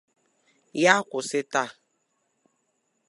[0.83, 1.69] Ya kwụsị taa